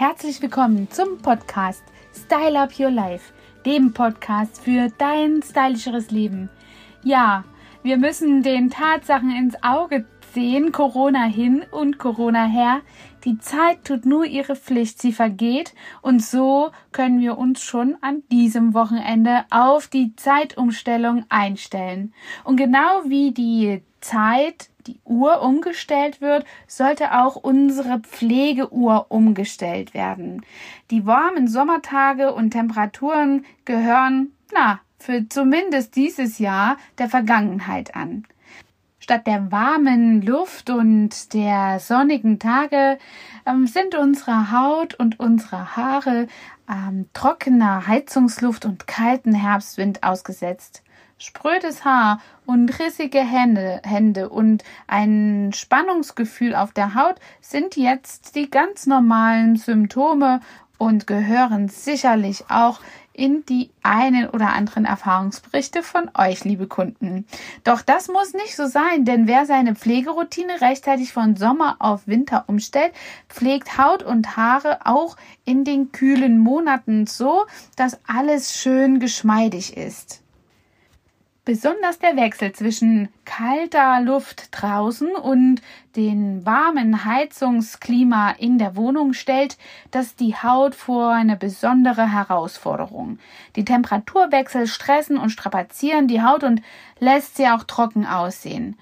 [0.00, 1.82] Herzlich willkommen zum Podcast
[2.14, 3.32] Style Up Your Life,
[3.66, 6.50] dem Podcast für dein stylischeres Leben.
[7.02, 7.42] Ja,
[7.82, 12.82] wir müssen den Tatsachen ins Auge sehen, Corona hin und Corona her.
[13.24, 18.22] Die Zeit tut nur ihre Pflicht, sie vergeht und so können wir uns schon an
[18.30, 22.14] diesem Wochenende auf die Zeitumstellung einstellen.
[22.44, 30.44] Und genau wie die Zeit die Uhr umgestellt wird, sollte auch unsere Pflegeuhr umgestellt werden.
[30.90, 38.24] Die warmen Sommertage und Temperaturen gehören, na, für zumindest dieses Jahr der Vergangenheit an.
[38.98, 42.98] Statt der warmen Luft und der sonnigen Tage
[43.46, 46.26] ähm, sind unsere Haut und unsere Haare
[46.68, 50.82] ähm, trockener Heizungsluft und kalten Herbstwind ausgesetzt.
[51.20, 58.48] Sprödes Haar und rissige Hände, Hände und ein Spannungsgefühl auf der Haut sind jetzt die
[58.48, 60.38] ganz normalen Symptome
[60.78, 62.80] und gehören sicherlich auch
[63.12, 67.26] in die einen oder anderen Erfahrungsberichte von euch, liebe Kunden.
[67.64, 72.44] Doch das muss nicht so sein, denn wer seine Pflegeroutine rechtzeitig von Sommer auf Winter
[72.46, 72.92] umstellt,
[73.28, 77.44] pflegt Haut und Haare auch in den kühlen Monaten so,
[77.74, 80.22] dass alles schön geschmeidig ist.
[81.48, 85.62] Besonders der Wechsel zwischen kalter Luft draußen und
[85.96, 89.56] den warmen Heizungsklima in der Wohnung stellt
[89.90, 93.18] das die Haut vor eine besondere Herausforderung.
[93.56, 96.60] Die Temperaturwechsel stressen und strapazieren die Haut und
[96.98, 98.76] lässt sie auch trocken aussehen.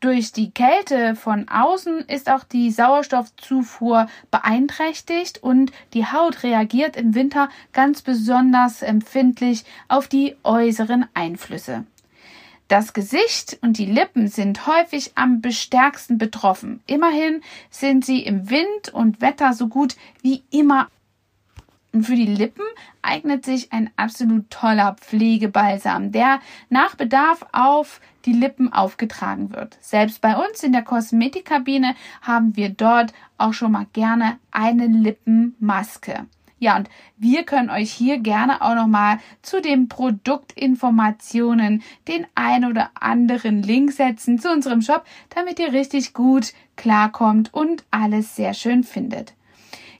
[0.00, 7.14] Durch die Kälte von außen ist auch die Sauerstoffzufuhr beeinträchtigt und die Haut reagiert im
[7.14, 11.84] Winter ganz besonders empfindlich auf die äußeren Einflüsse.
[12.68, 16.82] Das Gesicht und die Lippen sind häufig am bestärksten betroffen.
[16.86, 20.88] Immerhin sind sie im Wind und Wetter so gut wie immer
[21.96, 22.66] und für die Lippen
[23.00, 29.78] eignet sich ein absolut toller Pflegebalsam, der nach Bedarf auf die Lippen aufgetragen wird.
[29.80, 36.26] Selbst bei uns in der Kosmetikkabine haben wir dort auch schon mal gerne eine Lippenmaske.
[36.58, 42.66] Ja, und wir können euch hier gerne auch noch mal zu den Produktinformationen den ein
[42.66, 45.04] oder anderen Link setzen zu unserem Shop,
[45.34, 49.35] damit ihr richtig gut klarkommt und alles sehr schön findet.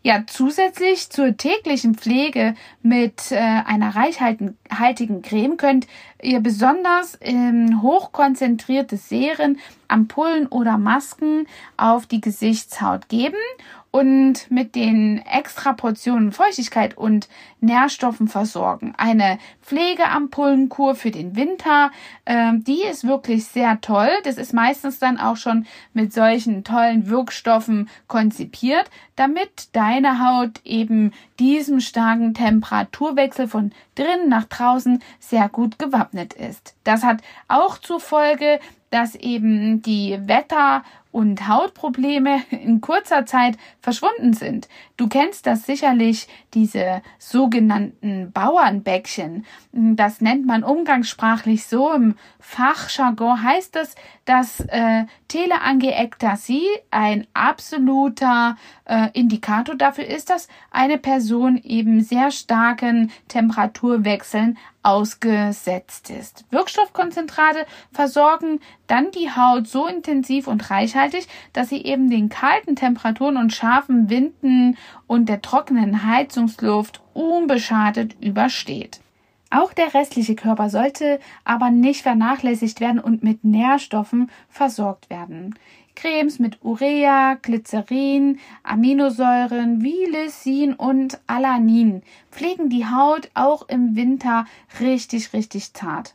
[0.06, 5.89] Ja, zusätzlich zur täglichen Pflege mit äh, einer reichhaltigen Creme könnt
[6.22, 9.59] ihr besonders ähm, hochkonzentrierte Serien,
[9.89, 13.34] Ampullen oder Masken auf die Gesichtshaut geben
[13.97, 17.31] und mit den extra Portionen Feuchtigkeit und
[17.61, 18.93] Nährstoffen versorgen.
[18.99, 21.91] Eine Pflegeampullenkur für den Winter,
[22.27, 24.11] äh, die ist wirklich sehr toll.
[24.25, 25.65] Das ist meistens dann auch schon
[25.95, 28.85] mit solchen tollen Wirkstoffen konzipiert,
[29.17, 36.75] damit deine Haut eben diesem starken Temperaturwechsel von drinnen nach draußen sehr gut gewappnet ist.
[36.85, 40.85] Das hat auch zur Folge, dass eben die Wetter-
[41.16, 44.69] und Hautprobleme in kurzer Zeit verschwunden sind.
[44.99, 49.47] Du kennst das sicherlich, diese sogenannten Bauernbäckchen.
[49.72, 51.91] Das nennt man umgangssprachlich so.
[51.91, 53.94] Im Fachjargon heißt es,
[54.26, 63.10] dass äh, Teleangiektasie ein absoluter äh, Indikator dafür ist, dass eine Person eben sehr starken
[63.28, 66.45] Temperaturwechseln ausgesetzt ist.
[66.51, 73.37] Wirkstoffkonzentrate versorgen dann die Haut so intensiv und reichhaltig, dass sie eben den kalten Temperaturen
[73.37, 74.77] und scharfen Winden
[75.09, 79.01] und der trockenen Heizungsluft unbeschadet übersteht.
[79.51, 85.57] Auch der restliche Körper sollte aber nicht vernachlässigt werden und mit Nährstoffen versorgt werden.
[85.97, 94.47] Cremes mit Urea, Glycerin, Aminosäuren wie Lysin und Alanin pflegen die Haut auch im Winter
[94.79, 96.15] richtig, richtig zart.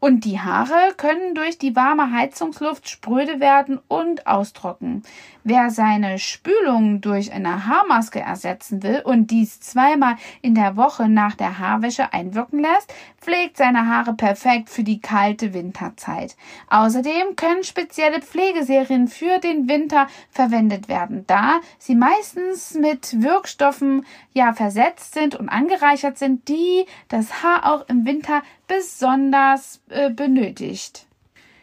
[0.00, 5.02] Und die Haare können durch die warme Heizungsluft spröde werden und austrocknen.
[5.44, 11.34] Wer seine Spülung durch eine Haarmaske ersetzen will und dies zweimal in der Woche nach
[11.34, 16.36] der Haarwäsche einwirken lässt, pflegt seine Haare perfekt für die kalte Winterzeit.
[16.68, 24.52] Außerdem können spezielle Pflegeserien für den Winter verwendet werden, da sie meistens mit Wirkstoffen ja
[24.52, 31.06] versetzt sind und angereichert sind, die das Haar auch im Winter besonders äh, benötigt.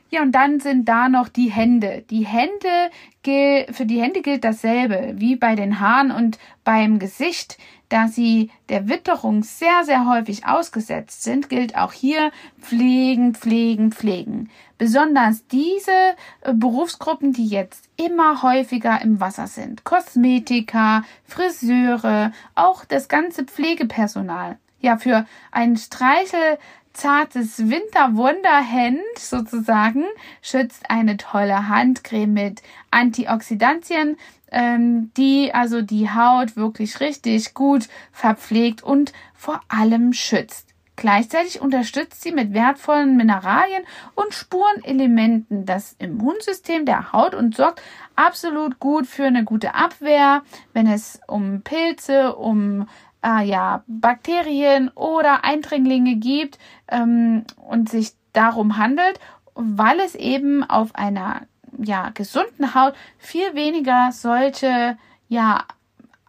[0.09, 2.03] Ja, und dann sind da noch die Hände.
[2.09, 2.69] Die Hände,
[3.25, 7.57] für die Hände gilt dasselbe wie bei den Haaren und beim Gesicht.
[7.89, 14.49] Da sie der Witterung sehr, sehr häufig ausgesetzt sind, gilt auch hier pflegen, pflegen, pflegen.
[14.77, 15.91] Besonders diese
[16.41, 19.83] äh, Berufsgruppen, die jetzt immer häufiger im Wasser sind.
[19.85, 24.57] Kosmetiker, Friseure, auch das ganze Pflegepersonal.
[24.79, 26.59] Ja, für ein Streichel
[26.97, 30.03] zartes Winterwunderhand sozusagen
[30.41, 34.17] schützt eine tolle Handcreme mit Antioxidantien,
[34.51, 40.67] ähm, die also die Haut wirklich richtig gut verpflegt und vor allem schützt.
[40.95, 43.83] Gleichzeitig unterstützt sie mit wertvollen Mineralien
[44.15, 47.83] und Spurenelementen das Immunsystem der Haut und sorgt
[48.15, 50.41] absolut gut für eine gute Abwehr,
[50.73, 52.87] wenn es um Pilze, um
[53.23, 59.19] äh, ja, Bakterien oder Eindringlinge gibt ähm, und sich darum handelt,
[59.55, 61.41] weil es eben auf einer
[61.79, 64.97] ja, gesunden Haut viel weniger solche
[65.27, 65.65] ja,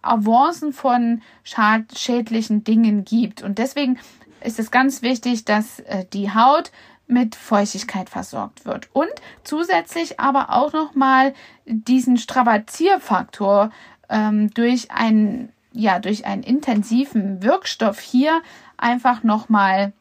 [0.02, 3.42] Avancen von schädlichen Dingen gibt.
[3.42, 3.98] Und deswegen
[4.42, 6.70] ist es ganz wichtig, dass äh, die Haut
[7.06, 9.10] mit Feuchtigkeit versorgt wird und
[9.42, 11.32] zusätzlich aber auch noch mal
[11.64, 13.70] diesen Strapazierfaktor
[14.10, 18.42] ähm, durch einen ja durch einen intensiven Wirkstoff hier
[18.76, 19.92] einfach noch mal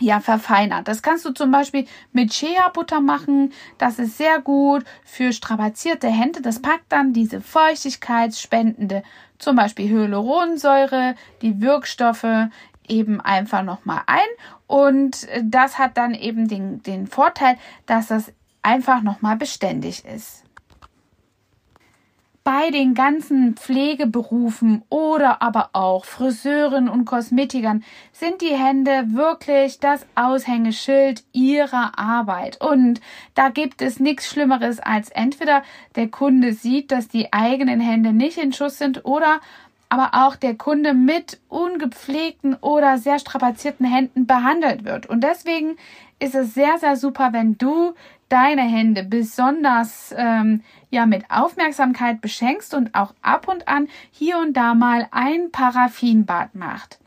[0.00, 0.86] ja, verfeinert.
[0.86, 3.52] Das kannst du zum Beispiel mit Shea-Butter machen.
[3.78, 6.40] Das ist sehr gut für strapazierte Hände.
[6.40, 9.02] Das packt dann diese feuchtigkeitsspendende,
[9.38, 12.48] zum Beispiel Hyaluronsäure, die Wirkstoffe
[12.86, 14.28] eben einfach nochmal ein.
[14.66, 17.56] Und das hat dann eben den, den Vorteil,
[17.86, 20.44] dass das einfach nochmal beständig ist
[22.48, 30.06] bei den ganzen Pflegeberufen oder aber auch Friseuren und Kosmetikern sind die Hände wirklich das
[30.14, 32.58] Aushängeschild ihrer Arbeit.
[32.58, 33.02] Und
[33.34, 35.62] da gibt es nichts Schlimmeres als entweder
[35.94, 39.40] der Kunde sieht, dass die eigenen Hände nicht in Schuss sind oder
[39.90, 45.04] aber auch der Kunde mit ungepflegten oder sehr strapazierten Händen behandelt wird.
[45.04, 45.76] Und deswegen
[46.18, 47.94] ist es sehr, sehr super, wenn du
[48.28, 54.54] deine Hände besonders ähm, ja mit Aufmerksamkeit beschenkst und auch ab und an hier und
[54.54, 56.98] da mal ein Paraffinbad macht.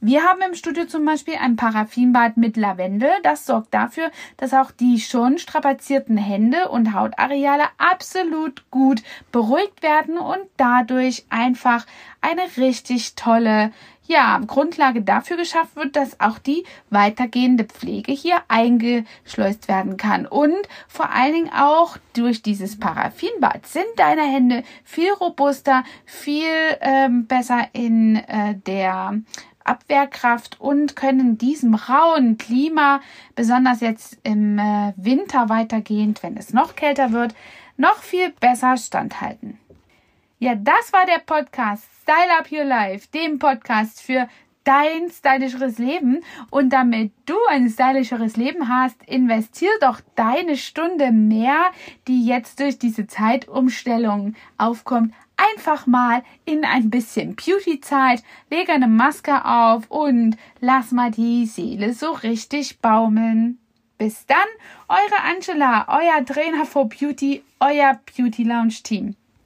[0.00, 3.10] Wir haben im Studio zum Beispiel ein Paraffinbad mit Lavendel.
[3.22, 10.16] Das sorgt dafür, dass auch die schon strapazierten Hände und Hautareale absolut gut beruhigt werden
[10.16, 11.84] und dadurch einfach
[12.22, 13.72] eine richtig tolle
[14.10, 20.26] ja, Grundlage dafür geschafft wird, dass auch die weitergehende Pflege hier eingeschleust werden kann.
[20.26, 20.56] Und
[20.88, 26.42] vor allen Dingen auch durch dieses Paraffinbad sind deine Hände viel robuster, viel
[26.80, 29.20] ähm, besser in äh, der
[29.62, 33.00] Abwehrkraft und können diesem rauen Klima,
[33.36, 37.32] besonders jetzt im äh, Winter weitergehend, wenn es noch kälter wird,
[37.76, 39.60] noch viel besser standhalten.
[40.40, 44.26] Ja, das war der Podcast Style Up Your Life, dem Podcast für
[44.64, 46.24] dein stylischeres Leben.
[46.50, 51.70] Und damit du ein stylischeres Leben hast, investier doch deine Stunde mehr,
[52.08, 59.44] die jetzt durch diese Zeitumstellung aufkommt, einfach mal in ein bisschen Beauty-Zeit, leg eine Maske
[59.44, 63.60] auf und lass mal die Seele so richtig baumeln.
[63.98, 64.48] Bis dann,
[64.88, 69.14] eure Angela, euer Trainer for Beauty, euer Beauty Lounge Team.